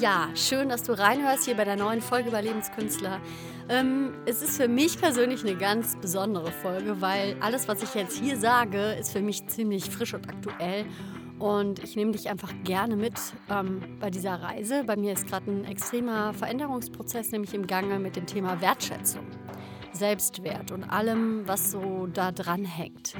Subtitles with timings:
[0.00, 3.18] Ja, schön, dass du reinhörst hier bei der neuen Folge über Lebenskünstler.
[3.70, 8.18] Ähm, es ist für mich persönlich eine ganz besondere Folge, weil alles, was ich jetzt
[8.18, 10.84] hier sage, ist für mich ziemlich frisch und aktuell.
[11.38, 13.14] Und ich nehme dich einfach gerne mit
[13.48, 14.84] ähm, bei dieser Reise.
[14.84, 19.24] Bei mir ist gerade ein extremer Veränderungsprozess nämlich im Gange mit dem Thema Wertschätzung,
[19.92, 23.14] Selbstwert und allem, was so da dran hängt.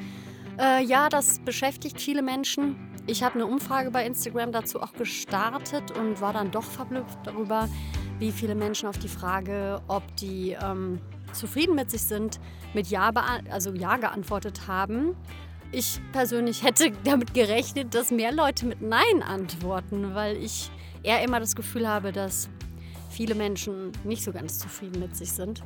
[0.58, 2.76] Äh, ja, das beschäftigt viele Menschen.
[3.08, 7.68] Ich habe eine Umfrage bei Instagram dazu auch gestartet und war dann doch verblüfft darüber,
[8.18, 10.98] wie viele Menschen auf die Frage, ob die ähm,
[11.32, 12.40] zufrieden mit sich sind,
[12.74, 13.12] mit Ja,
[13.48, 15.14] also ja geantwortet haben.
[15.70, 20.70] Ich persönlich hätte damit gerechnet, dass mehr Leute mit Nein antworten, weil ich
[21.04, 22.48] eher immer das Gefühl habe, dass
[23.08, 25.62] viele Menschen nicht so ganz zufrieden mit sich sind.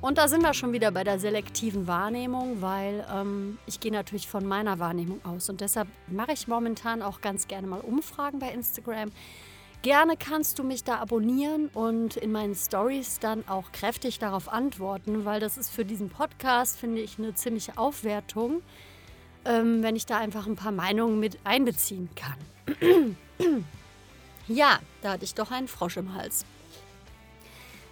[0.00, 4.28] Und da sind wir schon wieder bei der selektiven Wahrnehmung, weil ähm, ich gehe natürlich
[4.28, 5.48] von meiner Wahrnehmung aus.
[5.48, 9.10] Und deshalb mache ich momentan auch ganz gerne mal Umfragen bei Instagram.
[9.82, 15.24] Gerne kannst du mich da abonnieren und in meinen Stories dann auch kräftig darauf antworten,
[15.24, 18.62] weil das ist für diesen Podcast, finde ich, eine ziemliche Aufwertung,
[19.44, 23.16] ähm, wenn ich da einfach ein paar Meinungen mit einbeziehen kann.
[24.48, 26.44] ja, da hatte ich doch einen Frosch im Hals.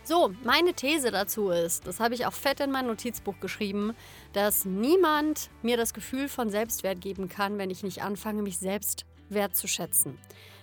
[0.06, 3.94] So, meine These dazu ist, das habe ich auch fett in mein Notizbuch geschrieben,
[4.34, 9.06] dass niemand mir das Gefühl von Selbstwert geben kann, wenn ich nicht anfange, mich selbst
[9.30, 10.18] wertzuschätzen.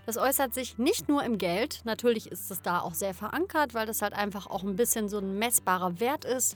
[0.05, 3.87] Das äußert sich nicht nur im Geld, natürlich ist es da auch sehr verankert, weil
[3.87, 6.55] das halt einfach auch ein bisschen so ein messbarer Wert ist,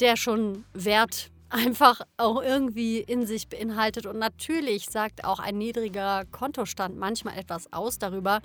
[0.00, 4.06] der schon Wert einfach auch irgendwie in sich beinhaltet.
[4.06, 8.40] Und natürlich sagt auch ein niedriger Kontostand manchmal etwas aus darüber,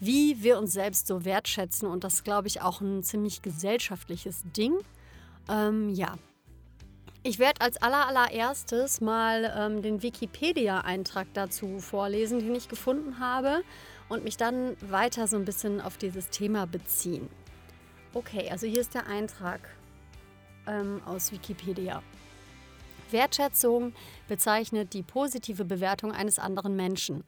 [0.00, 1.88] wie wir uns selbst so wertschätzen.
[1.88, 4.74] Und das glaube ich auch ein ziemlich gesellschaftliches Ding.
[5.48, 6.16] Ähm, ja.
[7.24, 13.62] Ich werde als allererstes mal ähm, den Wikipedia-Eintrag dazu vorlesen, den ich gefunden habe,
[14.08, 17.28] und mich dann weiter so ein bisschen auf dieses Thema beziehen.
[18.12, 19.60] Okay, also hier ist der Eintrag
[20.66, 22.02] ähm, aus Wikipedia.
[23.10, 23.94] Wertschätzung
[24.28, 27.24] bezeichnet die positive Bewertung eines anderen Menschen.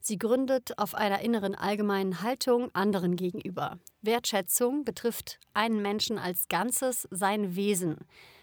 [0.00, 3.78] Sie gründet auf einer inneren allgemeinen Haltung anderen gegenüber.
[4.02, 7.96] Wertschätzung betrifft einen Menschen als Ganzes, sein Wesen.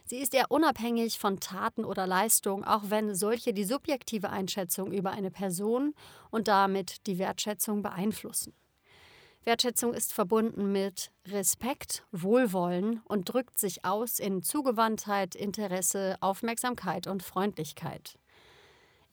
[0.07, 5.11] Sie ist eher unabhängig von Taten oder Leistungen, auch wenn solche die subjektive Einschätzung über
[5.11, 5.95] eine Person
[6.29, 8.53] und damit die Wertschätzung beeinflussen.
[9.45, 17.23] Wertschätzung ist verbunden mit Respekt, Wohlwollen und drückt sich aus in Zugewandtheit, Interesse, Aufmerksamkeit und
[17.23, 18.17] Freundlichkeit.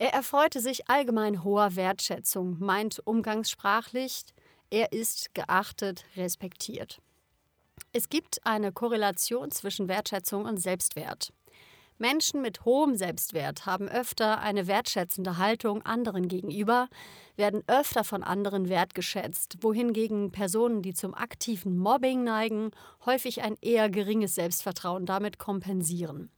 [0.02, 4.24] Er erfreute sich allgemein hoher Wertschätzung, meint umgangssprachlich,
[4.68, 7.00] er ist geachtet, respektiert.
[7.92, 11.32] Es gibt eine Korrelation zwischen Wertschätzung und Selbstwert.
[11.98, 16.88] Menschen mit hohem Selbstwert haben öfter eine wertschätzende Haltung anderen gegenüber,
[17.36, 22.72] werden öfter von anderen wertgeschätzt, wohingegen Personen, die zum aktiven Mobbing neigen,
[23.06, 26.32] häufig ein eher geringes Selbstvertrauen damit kompensieren.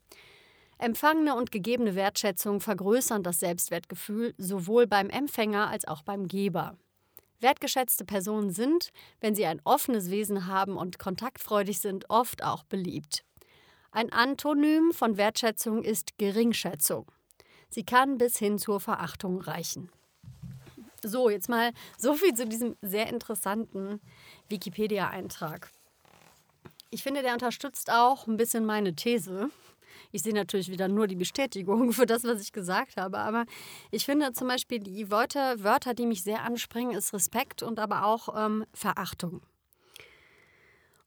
[0.78, 6.76] Empfangene und gegebene Wertschätzung vergrößern das Selbstwertgefühl sowohl beim Empfänger als auch beim Geber.
[7.40, 8.90] Wertgeschätzte Personen sind,
[9.20, 13.24] wenn sie ein offenes Wesen haben und kontaktfreudig sind, oft auch beliebt.
[13.90, 17.06] Ein Antonym von Wertschätzung ist Geringschätzung.
[17.68, 19.90] Sie kann bis hin zur Verachtung reichen.
[21.02, 24.00] So, jetzt mal so viel zu diesem sehr interessanten
[24.48, 25.70] Wikipedia-Eintrag.
[26.90, 29.50] Ich finde, der unterstützt auch ein bisschen meine These,
[30.14, 33.18] ich sehe natürlich wieder nur die Bestätigung für das, was ich gesagt habe.
[33.18, 33.46] Aber
[33.90, 38.06] ich finde zum Beispiel die Wörter, Wörter die mich sehr anspringen, ist Respekt und aber
[38.06, 39.42] auch ähm, Verachtung.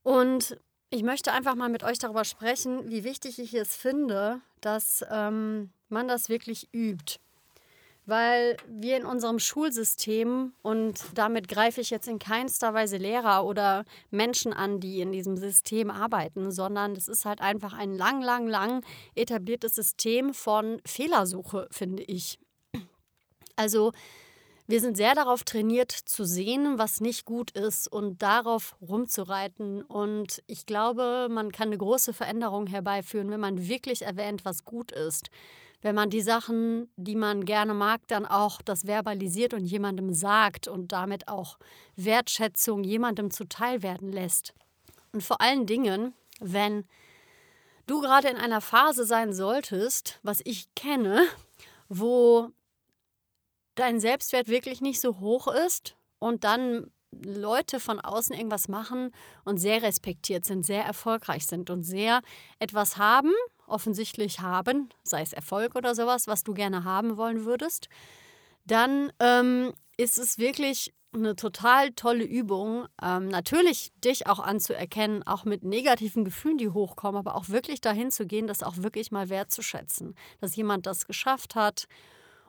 [0.03, 0.59] Und
[0.89, 5.69] ich möchte einfach mal mit euch darüber sprechen, wie wichtig ich es finde, dass ähm,
[5.87, 7.19] man das wirklich übt
[8.07, 13.83] weil wir in unserem Schulsystem, und damit greife ich jetzt in keinster Weise Lehrer oder
[14.09, 18.47] Menschen an, die in diesem System arbeiten, sondern es ist halt einfach ein lang, lang,
[18.47, 18.83] lang
[19.15, 22.39] etabliertes System von Fehlersuche, finde ich.
[23.57, 23.91] Also
[24.67, 29.81] wir sind sehr darauf trainiert zu sehen, was nicht gut ist und darauf rumzureiten.
[29.81, 34.91] Und ich glaube, man kann eine große Veränderung herbeiführen, wenn man wirklich erwähnt, was gut
[34.93, 35.29] ist
[35.81, 40.67] wenn man die Sachen, die man gerne mag, dann auch das verbalisiert und jemandem sagt
[40.67, 41.57] und damit auch
[41.95, 44.53] Wertschätzung jemandem zuteil werden lässt.
[45.13, 46.85] Und vor allen Dingen, wenn
[47.85, 51.25] du gerade in einer Phase sein solltest, was ich kenne,
[51.89, 52.49] wo
[53.75, 59.11] dein Selbstwert wirklich nicht so hoch ist und dann Leute von außen irgendwas machen
[59.45, 62.21] und sehr respektiert sind, sehr erfolgreich sind und sehr
[62.59, 63.31] etwas haben,
[63.67, 67.89] offensichtlich haben, sei es Erfolg oder sowas, was du gerne haben wollen würdest,
[68.65, 75.45] dann ähm, ist es wirklich eine total tolle Übung, ähm, natürlich dich auch anzuerkennen, auch
[75.45, 79.29] mit negativen Gefühlen, die hochkommen, aber auch wirklich dahin zu gehen, das auch wirklich mal
[79.29, 81.87] wertzuschätzen, dass jemand das geschafft hat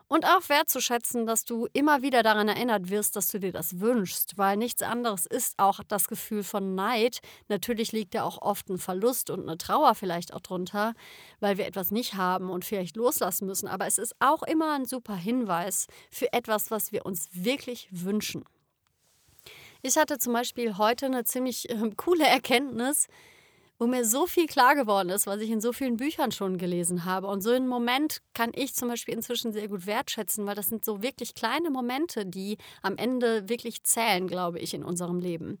[0.09, 4.37] und auch wertzuschätzen, dass du immer wieder daran erinnert wirst, dass du dir das wünschst,
[4.37, 7.19] weil nichts anderes ist auch das Gefühl von Neid.
[7.47, 10.93] Natürlich liegt da auch oft ein Verlust und eine Trauer vielleicht auch drunter,
[11.39, 13.67] weil wir etwas nicht haben und vielleicht loslassen müssen.
[13.67, 18.43] Aber es ist auch immer ein super Hinweis für etwas, was wir uns wirklich wünschen.
[19.81, 23.07] Ich hatte zum Beispiel heute eine ziemlich äh, coole Erkenntnis,
[23.79, 27.05] wo mir so viel klar geworden ist, was ich in so vielen Büchern schon gelesen
[27.05, 27.27] habe.
[27.27, 30.83] Und so einen Moment kann ich zum Beispiel inzwischen sehr gut wertschätzen, weil das sind
[30.83, 35.59] so wirklich kleine Momente, die am Ende wirklich zählen, glaube ich, in unserem Leben.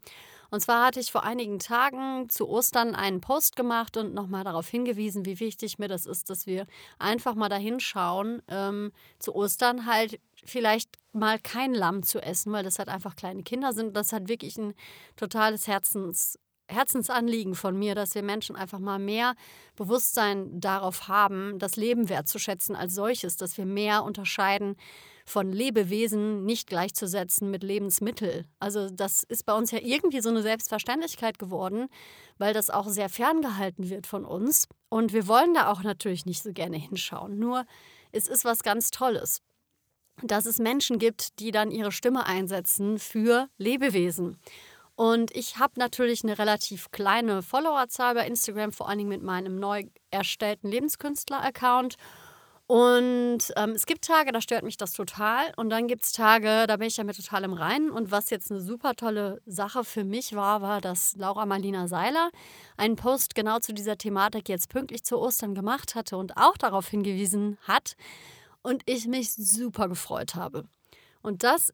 [0.51, 4.67] Und zwar hatte ich vor einigen Tagen zu Ostern einen Post gemacht und nochmal darauf
[4.67, 6.65] hingewiesen, wie wichtig mir das ist, dass wir
[6.97, 12.63] einfach mal dahin schauen, ähm, zu Ostern halt vielleicht mal kein Lamm zu essen, weil
[12.63, 13.95] das halt einfach kleine Kinder sind.
[13.95, 14.73] Das hat wirklich ein
[15.15, 16.39] totales Herzens
[16.69, 19.33] Herzensanliegen von mir, dass wir Menschen einfach mal mehr
[19.75, 24.75] Bewusstsein darauf haben, das Leben wertzuschätzen als solches, dass wir mehr unterscheiden
[25.25, 28.45] von Lebewesen nicht gleichzusetzen mit Lebensmittel.
[28.59, 31.87] Also das ist bei uns ja irgendwie so eine Selbstverständlichkeit geworden,
[32.37, 34.67] weil das auch sehr ferngehalten wird von uns.
[34.89, 37.37] Und wir wollen da auch natürlich nicht so gerne hinschauen.
[37.37, 37.65] Nur
[38.11, 39.41] es ist was ganz Tolles,
[40.23, 44.37] dass es Menschen gibt, die dann ihre Stimme einsetzen für Lebewesen.
[44.99, 49.57] Und ich habe natürlich eine relativ kleine Followerzahl bei Instagram, vor allen Dingen mit meinem
[49.57, 51.95] neu erstellten Lebenskünstler-Account.
[52.67, 55.53] Und ähm, es gibt Tage, da stört mich das total.
[55.55, 57.91] Und dann gibt es Tage, da bin ich damit total im Reinen.
[57.91, 62.29] Und was jetzt eine super tolle Sache für mich war, war, dass Laura Marlina Seiler
[62.75, 66.89] einen Post genau zu dieser Thematik jetzt pünktlich zu Ostern gemacht hatte und auch darauf
[66.89, 67.93] hingewiesen hat.
[68.63, 70.65] Und ich mich super gefreut habe.
[71.21, 71.71] Und das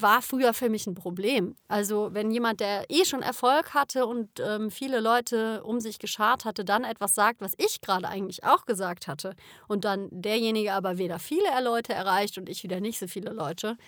[0.00, 1.56] war früher für mich ein Problem.
[1.68, 6.44] Also wenn jemand, der eh schon Erfolg hatte und ähm, viele Leute um sich geschart
[6.44, 9.34] hatte, dann etwas sagt, was ich gerade eigentlich auch gesagt hatte
[9.68, 13.78] und dann derjenige aber weder viele Leute erreicht und ich wieder nicht so viele Leute,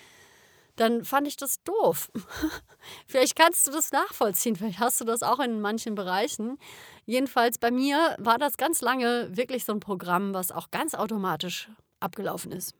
[0.77, 2.11] dann fand ich das doof.
[3.05, 6.57] vielleicht kannst du das nachvollziehen, vielleicht hast du das auch in manchen Bereichen.
[7.05, 11.69] Jedenfalls bei mir war das ganz lange wirklich so ein Programm, was auch ganz automatisch
[11.99, 12.73] abgelaufen ist.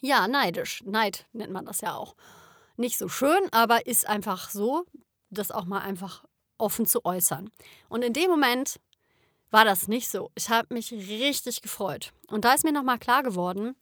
[0.00, 0.82] Ja, neidisch.
[0.84, 2.14] Neid nennt man das ja auch
[2.76, 4.84] nicht so schön, aber ist einfach so,
[5.30, 6.24] das auch mal einfach
[6.58, 7.50] offen zu äußern.
[7.88, 8.80] Und in dem Moment
[9.50, 10.30] war das nicht so.
[10.34, 12.12] Ich habe mich richtig gefreut.
[12.28, 13.76] Und da ist mir nochmal klar geworden,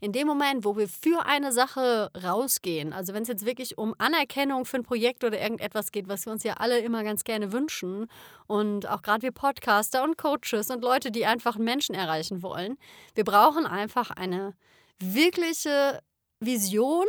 [0.00, 3.94] in dem Moment, wo wir für eine Sache rausgehen, also wenn es jetzt wirklich um
[3.98, 7.52] Anerkennung für ein Projekt oder irgendetwas geht, was wir uns ja alle immer ganz gerne
[7.52, 8.08] wünschen
[8.48, 12.76] und auch gerade wir Podcaster und Coaches und Leute, die einfach Menschen erreichen wollen,
[13.14, 14.54] wir brauchen einfach eine
[14.98, 16.00] wirkliche
[16.40, 17.06] Vision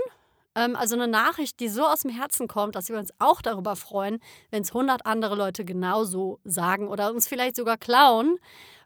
[0.53, 4.19] also eine Nachricht, die so aus dem Herzen kommt, dass wir uns auch darüber freuen,
[4.51, 8.37] wenn es 100 andere Leute genauso sagen oder uns vielleicht sogar klauen.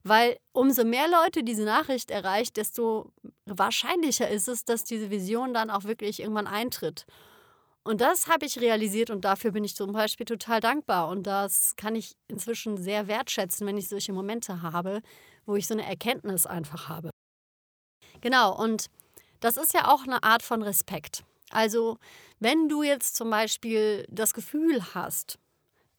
[0.04, 3.12] Weil umso mehr Leute diese Nachricht erreicht, desto
[3.46, 7.06] wahrscheinlicher ist es, dass diese Vision dann auch wirklich irgendwann eintritt.
[7.84, 11.10] Und das habe ich realisiert und dafür bin ich zum Beispiel total dankbar.
[11.10, 15.02] Und das kann ich inzwischen sehr wertschätzen, wenn ich solche Momente habe,
[15.46, 17.10] wo ich so eine Erkenntnis einfach habe.
[18.22, 18.88] Genau, und
[19.40, 21.24] das ist ja auch eine Art von Respekt.
[21.50, 21.98] Also,
[22.40, 25.40] wenn du jetzt zum Beispiel das Gefühl hast,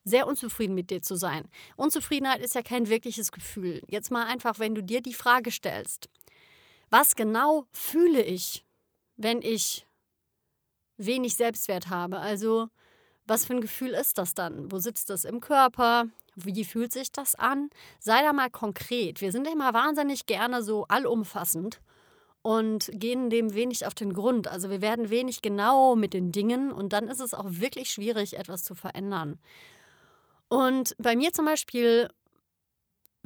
[0.04, 1.48] sehr unzufrieden mit dir zu sein.
[1.76, 3.82] Unzufriedenheit ist ja kein wirkliches Gefühl.
[3.88, 6.08] Jetzt mal einfach, wenn du dir die Frage stellst,
[6.90, 8.64] was genau fühle ich,
[9.16, 9.86] wenn ich
[10.96, 12.18] wenig Selbstwert habe?
[12.18, 12.68] Also,
[13.26, 14.72] was für ein Gefühl ist das dann?
[14.72, 16.06] Wo sitzt das im Körper?
[16.34, 17.68] Wie fühlt sich das an?
[17.98, 19.20] Sei da mal konkret.
[19.20, 21.80] Wir sind immer wahnsinnig gerne so allumfassend
[22.48, 24.48] und gehen dem wenig auf den Grund.
[24.48, 28.38] Also wir werden wenig genau mit den Dingen und dann ist es auch wirklich schwierig,
[28.38, 29.38] etwas zu verändern.
[30.48, 32.08] Und bei mir zum Beispiel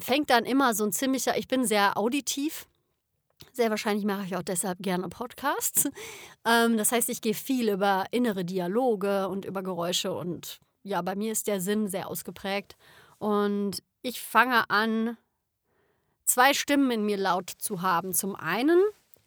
[0.01, 2.67] fängt dann immer so ein ziemlicher, ich bin sehr auditiv.
[3.53, 5.89] Sehr wahrscheinlich mache ich auch deshalb gerne Podcasts.
[6.45, 11.15] Ähm, das heißt, ich gehe viel über innere Dialoge und über Geräusche und ja, bei
[11.15, 12.75] mir ist der Sinn sehr ausgeprägt.
[13.21, 15.17] Und ich fange an,
[16.25, 18.13] zwei Stimmen in mir laut zu haben.
[18.13, 18.83] Zum einen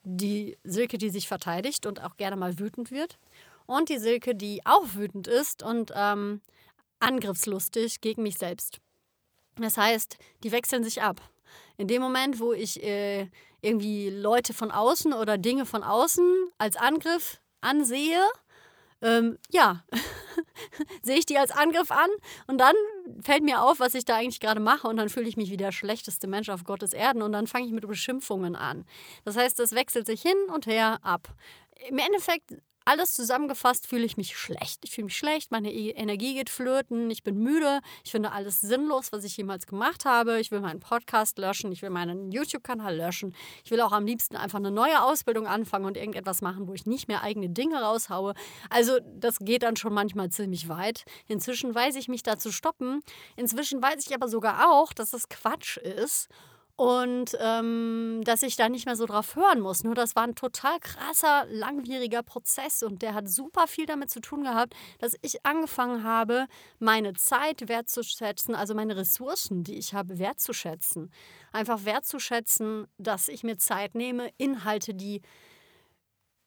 [0.06, 3.18] die Silke, die sich verteidigt und auch gerne mal wütend wird.
[3.66, 6.42] Und die Silke, die auch wütend ist und ähm,
[7.00, 8.80] angriffslustig gegen mich selbst.
[9.58, 11.22] Das heißt, die wechseln sich ab.
[11.78, 13.28] In dem Moment, wo ich äh,
[13.62, 18.22] irgendwie Leute von außen oder Dinge von außen als Angriff ansehe,
[19.02, 19.84] ähm, ja,
[21.02, 22.10] sehe ich die als Angriff an
[22.48, 22.76] und dann
[23.22, 25.58] fällt mir auf, was ich da eigentlich gerade mache und dann fühle ich mich wie
[25.58, 28.86] der schlechteste Mensch auf Gottes Erden und dann fange ich mit Beschimpfungen an.
[29.24, 31.28] Das heißt, es wechselt sich hin und her ab.
[31.90, 34.80] Im Endeffekt alles zusammengefasst fühle ich mich schlecht.
[34.84, 38.62] Ich fühle mich schlecht, meine e Energie geht flöten, ich bin müde, ich finde alles
[38.62, 40.40] sinnlos, was ich jemals gemacht habe.
[40.40, 43.36] Ich will meinen Podcast löschen, ich will meinen YouTube-Kanal löschen.
[43.64, 46.86] Ich will auch am liebsten einfach eine neue Ausbildung anfangen und irgendetwas machen, wo ich
[46.86, 48.36] nicht mehr eigene Dinge raushaue.
[48.70, 51.06] Also das geht dann schon manchmal ziemlich weit.
[51.28, 53.02] Inzwischen weiß ich mich da zu stoppen.
[53.36, 56.30] Inzwischen weiß ich aber sogar auch, dass das Quatsch ist
[56.78, 59.84] und ähm, dass ich da nicht mehr so drauf hören muss.
[59.84, 64.20] Nur das war ein total krasser, langwieriger Prozess und der hat super viel damit zu
[64.20, 66.48] tun gehabt, dass ich angefangen habe,
[66.80, 71.12] meine Zeit wertzuschätzen, also meine Ressourcen, die ich habe, wertzuschätzen.
[71.54, 75.22] Einfach wertzuschätzen, dass ich mir Zeit nehme, Inhalte, die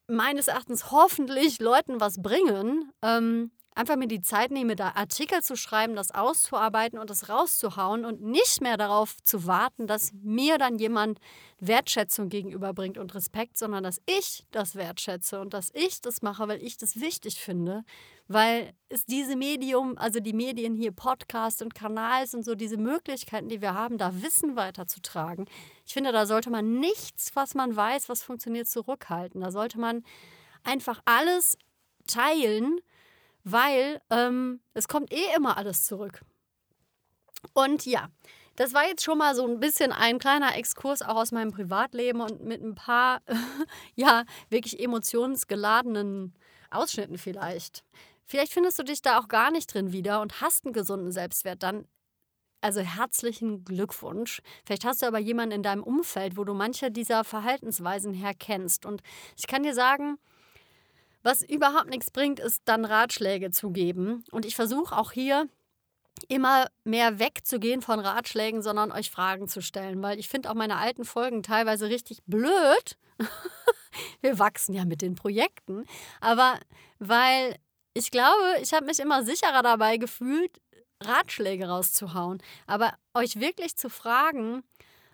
[0.08, 5.56] meines Erachtens hoffentlich Leuten was bringen, ähm, einfach mir die Zeit nehme, da Artikel zu
[5.56, 10.78] schreiben, das auszuarbeiten und das rauszuhauen und nicht mehr darauf zu warten, dass mir dann
[10.78, 11.20] jemand
[11.60, 16.60] Wertschätzung gegenüberbringt und Respekt, sondern dass ich das wertschätze und dass ich das mache, weil
[16.60, 17.84] ich das wichtig finde,
[18.26, 23.48] weil es diese Medium, also die Medien hier, Podcast und Kanals und so, diese Möglichkeiten,
[23.48, 25.46] die wir haben, da Wissen weiterzutragen.
[25.86, 29.40] Ich finde, da sollte man nichts, was man weiß, was funktioniert, zurückhalten.
[29.40, 30.02] Da sollte man
[30.64, 31.56] einfach alles
[32.08, 32.80] teilen
[33.52, 36.22] weil ähm, es kommt eh immer alles zurück.
[37.52, 38.08] Und ja,
[38.56, 42.20] das war jetzt schon mal so ein bisschen ein kleiner Exkurs auch aus meinem Privatleben
[42.20, 43.22] und mit ein paar,
[43.94, 46.34] ja, wirklich emotionsgeladenen
[46.70, 47.84] Ausschnitten vielleicht.
[48.26, 51.62] Vielleicht findest du dich da auch gar nicht drin wieder und hast einen gesunden Selbstwert,
[51.62, 51.86] dann
[52.60, 54.42] also herzlichen Glückwunsch.
[54.66, 58.84] Vielleicht hast du aber jemanden in deinem Umfeld, wo du manche dieser Verhaltensweisen herkennst.
[58.84, 59.02] Und
[59.36, 60.18] ich kann dir sagen,
[61.28, 64.24] was überhaupt nichts bringt, ist dann Ratschläge zu geben.
[64.30, 65.46] Und ich versuche auch hier
[66.26, 70.76] immer mehr wegzugehen von Ratschlägen, sondern euch Fragen zu stellen, weil ich finde auch meine
[70.76, 72.96] alten Folgen teilweise richtig blöd.
[74.22, 75.84] Wir wachsen ja mit den Projekten,
[76.20, 76.58] aber
[76.98, 77.56] weil
[77.92, 80.60] ich glaube, ich habe mich immer sicherer dabei gefühlt,
[81.02, 84.62] Ratschläge rauszuhauen, aber euch wirklich zu fragen,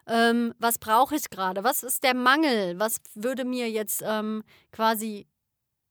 [0.07, 1.65] ähm, was brauche ich gerade?
[1.65, 2.79] Was ist der Mangel?
[2.79, 5.27] Was würde mir jetzt ähm, quasi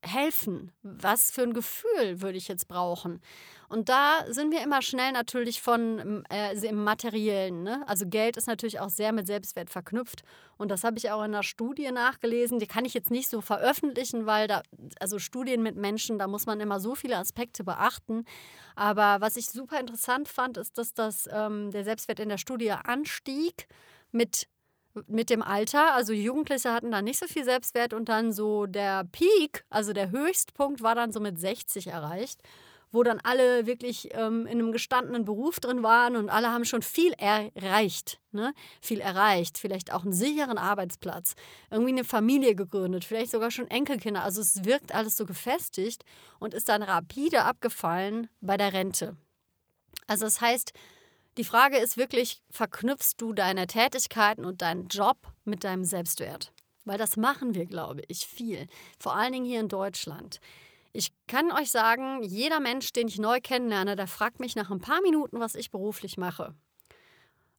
[0.04, 0.72] helfen?
[0.84, 3.22] Was für ein Gefühl würde ich jetzt brauchen?
[3.70, 7.64] Und da sind wir immer schnell natürlich von äh, im Materiellen.
[7.64, 7.84] Ne?
[7.88, 10.22] Also Geld ist natürlich auch sehr mit Selbstwert verknüpft.
[10.58, 12.60] Und das habe ich auch in einer Studie nachgelesen.
[12.60, 14.62] Die kann ich jetzt nicht so veröffentlichen, weil da,
[15.00, 18.26] also Studien mit Menschen, da muss man immer so viele Aspekte beachten.
[18.76, 22.72] Aber was ich super interessant fand, ist, dass das, ähm, der Selbstwert in der Studie
[22.72, 23.68] anstieg
[24.12, 24.48] mit
[25.08, 25.94] mit dem Alter.
[25.94, 30.12] Also Jugendliche hatten da nicht so viel Selbstwert und dann so der Peak, also der
[30.12, 32.42] Höchstpunkt war dann so mit 60 erreicht,
[32.92, 36.84] wo dann alle wirklich ähm, in einem gestandenen Beruf drin waren und alle haben schon
[36.84, 38.54] viel erreicht, ne?
[38.82, 41.34] Viel erreicht, vielleicht auch einen sicheren Arbeitsplatz,
[41.72, 44.24] irgendwie eine Familie gegründet, vielleicht sogar schon Enkelkinder.
[44.24, 46.06] Also es wirkt alles so gefestigt
[46.40, 49.18] und ist dann rapide abgefallen bei der Rente.
[50.06, 50.74] Also das heißt,
[51.38, 56.52] die Frage ist wirklich, verknüpfst du deine Tätigkeiten und deinen Job mit deinem Selbstwert?
[56.86, 58.68] Weil das machen wir, glaube ich, viel.
[59.00, 60.40] Vor allen Dingen hier in Deutschland.
[60.92, 64.82] Ich kann euch sagen, jeder Mensch, den ich neu kennenlerne, der fragt mich nach ein
[64.82, 66.54] paar Minuten, was ich beruflich mache.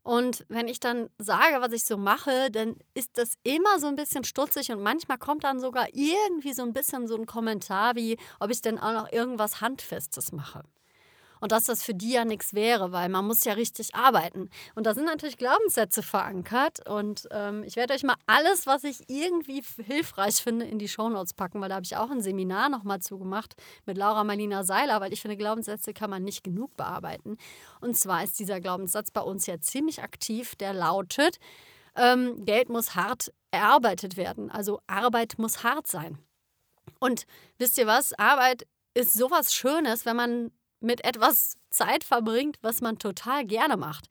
[0.04, 3.96] Und wenn ich dann sage, was ich so mache, dann ist das immer so ein
[3.96, 8.18] bisschen stutzig und manchmal kommt dann sogar irgendwie so ein bisschen so ein Kommentar wie,
[8.38, 10.62] ob ich denn auch noch irgendwas Handfestes mache
[11.44, 14.48] und dass das für die ja nichts wäre, weil man muss ja richtig arbeiten.
[14.74, 19.10] Und da sind natürlich Glaubenssätze verankert und ähm, ich werde euch mal alles, was ich
[19.10, 23.00] irgendwie hilfreich finde, in die Shownotes packen, weil da habe ich auch ein Seminar nochmal
[23.00, 27.36] zugemacht mit Laura Marlina Seiler, weil ich finde, Glaubenssätze kann man nicht genug bearbeiten.
[27.82, 31.36] Und zwar ist dieser Glaubenssatz bei uns ja ziemlich aktiv, der lautet,
[31.94, 34.50] ähm, Geld muss hart erarbeitet werden.
[34.50, 36.16] Also Arbeit muss hart sein.
[37.00, 37.26] Und
[37.58, 38.14] wisst ihr was?
[38.14, 40.50] Arbeit ist sowas Schönes, wenn man
[40.84, 44.08] mit etwas Zeit verbringt, was man total gerne macht.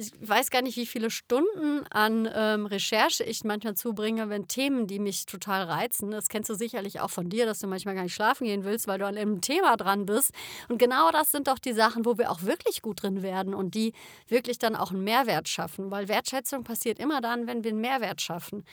[0.00, 4.86] Ich weiß gar nicht, wie viele Stunden an ähm, Recherche ich manchmal zubringe, wenn Themen,
[4.86, 8.04] die mich total reizen, das kennst du sicherlich auch von dir, dass du manchmal gar
[8.04, 10.30] nicht schlafen gehen willst, weil du an einem Thema dran bist.
[10.68, 13.74] Und genau das sind doch die Sachen, wo wir auch wirklich gut drin werden und
[13.74, 13.92] die
[14.28, 18.20] wirklich dann auch einen Mehrwert schaffen, weil Wertschätzung passiert immer dann, wenn wir einen Mehrwert
[18.20, 18.64] schaffen.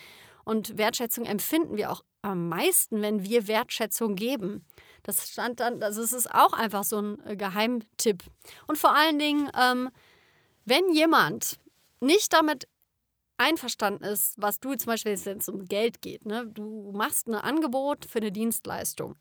[0.43, 4.63] Und Wertschätzung empfinden wir auch am meisten, wenn wir Wertschätzung geben.
[5.05, 8.23] Das stand dann, also es ist auch einfach so ein äh, Geheimtipp.
[8.65, 9.91] Und vor allen Dingen, ähm,
[10.65, 11.59] wenn jemand
[11.99, 12.67] nicht damit
[13.37, 16.47] einverstanden ist, was du zum Beispiel, wenn es um Geld geht, ne?
[16.47, 19.15] du machst ein Angebot für eine Dienstleistung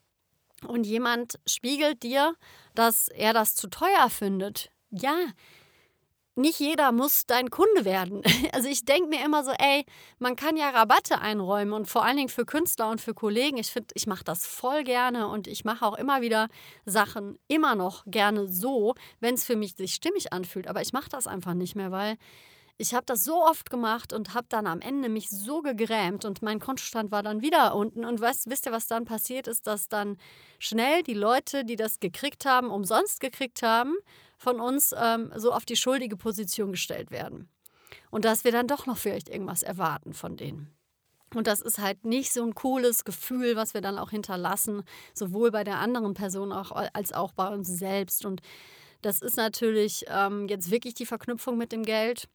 [0.66, 2.34] und jemand spiegelt dir,
[2.74, 5.16] dass er das zu teuer findet, ja,
[6.36, 8.22] nicht jeder muss dein Kunde werden.
[8.52, 9.84] Also ich denke mir immer so, ey,
[10.18, 13.56] man kann ja Rabatte einräumen und vor allen Dingen für Künstler und für Kollegen.
[13.56, 16.48] Ich finde, ich mache das voll gerne und ich mache auch immer wieder
[16.84, 20.68] Sachen immer noch gerne so, wenn es für mich sich stimmig anfühlt.
[20.68, 22.16] Aber ich mache das einfach nicht mehr, weil
[22.76, 26.42] ich habe das so oft gemacht und habe dann am Ende mich so gegrämt und
[26.42, 28.04] mein Kontostand war dann wieder unten.
[28.04, 30.16] Und weißt, wisst ihr, was dann passiert ist, dass dann
[30.58, 33.94] schnell die Leute, die das gekriegt haben, umsonst gekriegt haben,
[34.44, 37.48] von uns ähm, so auf die schuldige Position gestellt werden.
[38.10, 40.70] Und dass wir dann doch noch vielleicht irgendwas erwarten von denen.
[41.34, 44.84] Und das ist halt nicht so ein cooles Gefühl, was wir dann auch hinterlassen,
[45.14, 48.24] sowohl bei der anderen Person auch, als auch bei uns selbst.
[48.24, 48.40] Und
[49.02, 52.28] das ist natürlich ähm, jetzt wirklich die Verknüpfung mit dem Geld.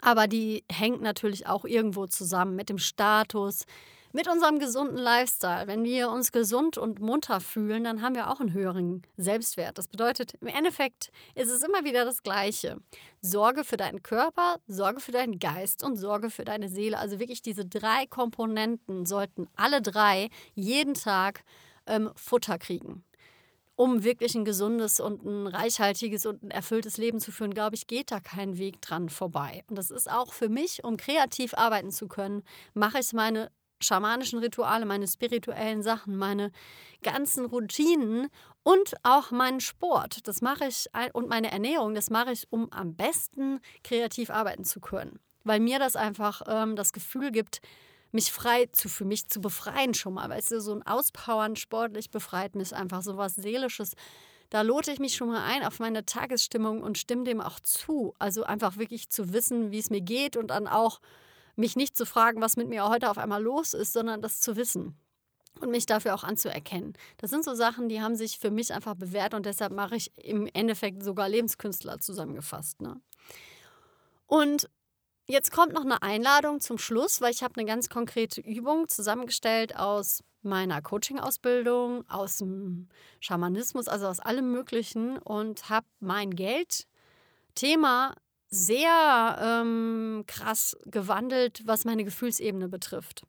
[0.00, 3.64] Aber die hängt natürlich auch irgendwo zusammen mit dem Status,
[4.12, 5.66] mit unserem gesunden Lifestyle.
[5.66, 9.78] Wenn wir uns gesund und munter fühlen, dann haben wir auch einen höheren Selbstwert.
[9.78, 12.78] Das bedeutet, im Endeffekt ist es immer wieder das Gleiche.
[13.20, 16.98] Sorge für deinen Körper, Sorge für deinen Geist und Sorge für deine Seele.
[16.98, 21.44] Also wirklich diese drei Komponenten sollten alle drei jeden Tag
[21.86, 23.04] ähm, Futter kriegen
[23.80, 27.86] um wirklich ein gesundes und ein reichhaltiges und ein erfülltes Leben zu führen, glaube ich,
[27.86, 29.64] geht da kein Weg dran vorbei.
[29.70, 32.42] Und das ist auch für mich, um kreativ arbeiten zu können,
[32.74, 36.52] mache ich meine schamanischen Rituale, meine spirituellen Sachen, meine
[37.02, 38.28] ganzen Routinen
[38.62, 40.26] und auch meinen Sport.
[40.28, 44.80] Das mache ich und meine Ernährung, das mache ich, um am besten kreativ arbeiten zu
[44.80, 45.18] können.
[45.44, 47.60] Weil mir das einfach ähm, das Gefühl gibt,
[48.12, 50.28] mich frei zu für mich zu befreien schon mal.
[50.28, 53.94] Weißt du, so ein Auspowern sportlich befreit mich einfach, so was Seelisches.
[54.50, 58.14] Da lote ich mich schon mal ein auf meine Tagesstimmung und stimme dem auch zu.
[58.18, 61.00] Also einfach wirklich zu wissen, wie es mir geht und dann auch
[61.56, 64.56] mich nicht zu fragen, was mit mir heute auf einmal los ist, sondern das zu
[64.56, 64.96] wissen
[65.60, 66.94] und mich dafür auch anzuerkennen.
[67.18, 70.12] Das sind so Sachen, die haben sich für mich einfach bewährt und deshalb mache ich
[70.16, 72.80] im Endeffekt sogar Lebenskünstler zusammengefasst.
[72.80, 73.00] Ne?
[74.26, 74.70] Und
[75.26, 79.76] jetzt kommt noch eine Einladung zum Schluss, weil ich habe eine ganz konkrete Übung zusammengestellt
[79.76, 82.88] aus meiner Coaching-Ausbildung, aus dem
[83.20, 88.14] Schamanismus, also aus allem Möglichen und habe mein Geldthema
[88.50, 93.22] sehr ähm, krass gewandelt, was meine Gefühlsebene betrifft.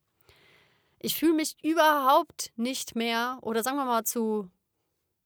[1.00, 4.50] Ich fühle mich überhaupt nicht mehr, oder sagen wir mal zu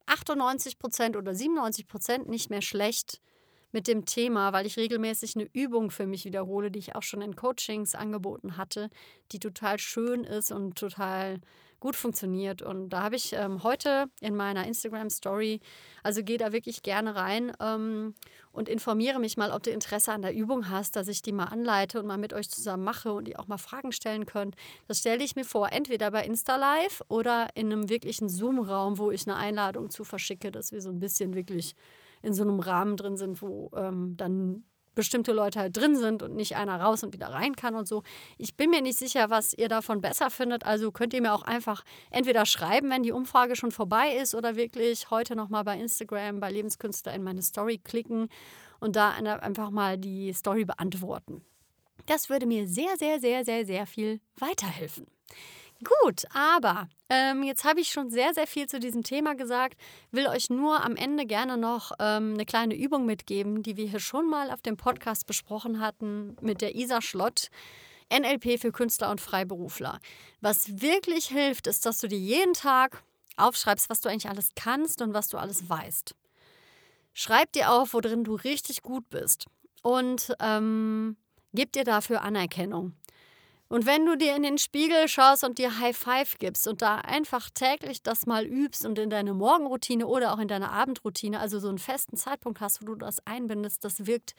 [0.05, 3.21] 98 Prozent oder 97 Prozent nicht mehr schlecht
[3.71, 7.21] mit dem Thema, weil ich regelmäßig eine Übung für mich wiederhole, die ich auch schon
[7.21, 8.89] in Coachings angeboten hatte,
[9.31, 11.41] die total schön ist und total
[11.79, 12.61] gut funktioniert.
[12.61, 15.59] Und da habe ich ähm, heute in meiner Instagram-Story,
[16.03, 18.13] also gehe da wirklich gerne rein ähm,
[18.51, 21.45] und informiere mich mal, ob du Interesse an der Übung hast, dass ich die mal
[21.45, 24.55] anleite und mal mit euch zusammen mache und ihr auch mal Fragen stellen könnt.
[24.87, 29.11] Das stelle ich mir vor, entweder bei Insta Live oder in einem wirklichen Zoom-Raum, wo
[29.11, 31.75] ich eine Einladung zu verschicke, dass wir so ein bisschen wirklich
[32.21, 34.63] in so einem Rahmen drin sind, wo ähm, dann
[34.95, 38.03] bestimmte Leute halt drin sind und nicht einer raus und wieder rein kann und so.
[38.37, 40.65] Ich bin mir nicht sicher, was ihr davon besser findet.
[40.65, 44.55] Also könnt ihr mir auch einfach entweder schreiben, wenn die Umfrage schon vorbei ist oder
[44.55, 48.29] wirklich heute nochmal bei Instagram, bei Lebenskünstler in meine Story klicken
[48.79, 51.41] und da einfach mal die Story beantworten.
[52.05, 55.07] Das würde mir sehr, sehr, sehr, sehr, sehr viel weiterhelfen.
[55.83, 59.79] Gut, aber ähm, jetzt habe ich schon sehr, sehr viel zu diesem Thema gesagt.
[60.11, 63.99] Will euch nur am Ende gerne noch ähm, eine kleine Übung mitgeben, die wir hier
[63.99, 67.49] schon mal auf dem Podcast besprochen hatten mit der Isa Schlott.
[68.13, 69.99] NLP für Künstler und Freiberufler.
[70.39, 73.03] Was wirklich hilft, ist, dass du dir jeden Tag
[73.35, 76.15] aufschreibst, was du eigentlich alles kannst und was du alles weißt.
[77.13, 79.45] Schreib dir auf, worin du richtig gut bist
[79.81, 81.17] und ähm,
[81.53, 82.93] gib dir dafür Anerkennung.
[83.67, 86.97] Und wenn du dir in den Spiegel schaust und dir High Five gibst und da
[86.97, 91.59] einfach täglich das mal übst und in deine Morgenroutine oder auch in deine Abendroutine, also
[91.59, 94.35] so einen festen Zeitpunkt hast, wo du das einbindest, das wirkt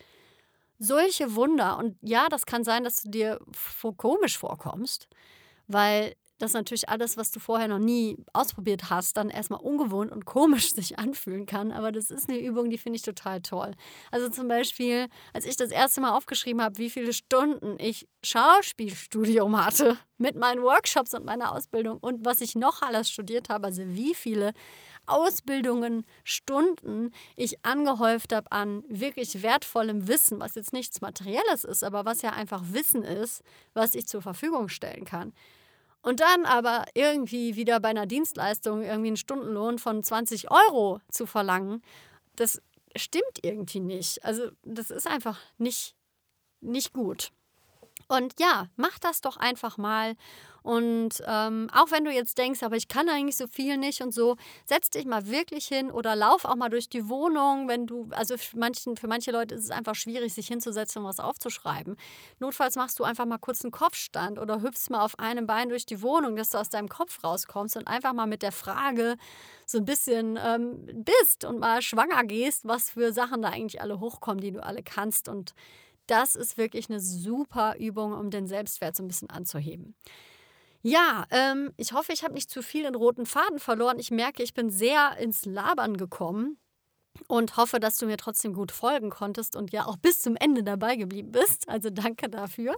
[0.79, 1.77] solche Wunder.
[1.79, 3.41] Und ja, das kann sein, dass du dir
[3.97, 5.09] komisch vorkommst,
[5.67, 10.25] weil dass natürlich alles, was du vorher noch nie ausprobiert hast, dann erstmal ungewohnt und
[10.25, 11.72] komisch sich anfühlen kann.
[11.72, 13.72] Aber das ist eine Übung, die finde ich total toll.
[14.11, 19.64] Also zum Beispiel, als ich das erste Mal aufgeschrieben habe, wie viele Stunden ich Schauspielstudium
[19.64, 23.83] hatte mit meinen Workshops und meiner Ausbildung und was ich noch alles studiert habe, also
[23.87, 24.53] wie viele
[25.07, 32.05] Ausbildungen, Stunden ich angehäuft habe an wirklich wertvollem Wissen, was jetzt nichts Materielles ist, aber
[32.05, 35.33] was ja einfach Wissen ist, was ich zur Verfügung stellen kann.
[36.07, 41.27] Und dann aber irgendwie wieder bei einer Dienstleistung irgendwie einen Stundenlohn von 20 Euro zu
[41.27, 41.83] verlangen,
[42.37, 42.62] das
[42.95, 44.25] stimmt irgendwie nicht.
[44.25, 45.97] Also das ist einfach nicht,
[46.61, 47.33] nicht gut.
[48.09, 50.14] Und ja, mach das doch einfach mal.
[50.66, 54.12] Und ähm, auch wenn du jetzt denkst, aber ich kann eigentlich so viel nicht und
[54.12, 58.09] so, setz dich mal wirklich hin oder lauf auch mal durch die Wohnung, wenn du,
[58.11, 61.97] also für, manchen, für manche Leute ist es einfach schwierig, sich hinzusetzen und was aufzuschreiben.
[62.40, 65.87] Notfalls machst du einfach mal kurz einen Kopfstand oder hüpfst mal auf einem Bein durch
[65.87, 69.19] die Wohnung, dass du aus deinem Kopf rauskommst und einfach mal mit der Frage
[69.66, 74.01] so ein bisschen ähm, bist und mal schwanger gehst, was für Sachen da eigentlich alle
[74.01, 75.55] hochkommen, die du alle kannst und
[76.07, 79.95] das ist wirklich eine super Übung, um den Selbstwert so ein bisschen anzuheben.
[80.83, 83.99] Ja, ähm, ich hoffe, ich habe nicht zu viel den roten Faden verloren.
[83.99, 86.59] Ich merke, ich bin sehr ins Labern gekommen
[87.29, 90.62] und hoffe, dass du mir trotzdem gut folgen konntest und ja auch bis zum Ende
[90.62, 91.69] dabei geblieben bist.
[91.69, 92.77] Also danke dafür.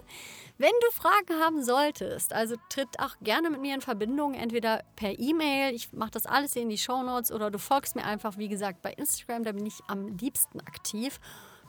[0.57, 5.19] Wenn du Fragen haben solltest, also tritt auch gerne mit mir in Verbindung, entweder per
[5.19, 8.37] E-Mail, ich mache das alles hier in die Show Notes oder du folgst mir einfach,
[8.37, 11.19] wie gesagt, bei Instagram, da bin ich am liebsten aktiv.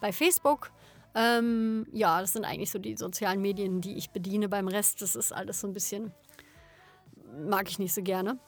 [0.01, 0.71] Bei Facebook
[1.15, 4.49] ähm, ja, das sind eigentlich so die sozialen Medien, die ich bediene.
[4.49, 6.13] Beim Rest, das ist alles so ein bisschen,
[7.47, 8.39] mag ich nicht so gerne.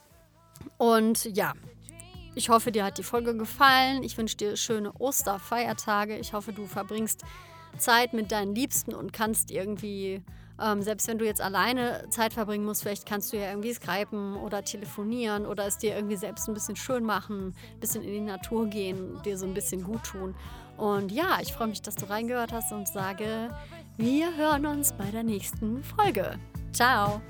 [0.78, 1.54] Und ja,
[2.34, 4.02] ich hoffe, dir hat die Folge gefallen.
[4.02, 6.16] Ich wünsche dir schöne Osterfeiertage.
[6.18, 7.24] Ich hoffe, du verbringst
[7.78, 10.22] Zeit mit deinen Liebsten und kannst irgendwie,
[10.62, 14.36] ähm, selbst wenn du jetzt alleine Zeit verbringen musst, vielleicht kannst du ja irgendwie skypen
[14.36, 18.20] oder telefonieren oder es dir irgendwie selbst ein bisschen schön machen, ein bisschen in die
[18.20, 20.34] Natur gehen, dir so ein bisschen gut tun.
[20.76, 23.50] Und ja, ich freue mich, dass du reingehört hast und sage,
[23.96, 26.38] wir hören uns bei der nächsten Folge.
[26.72, 27.20] Ciao.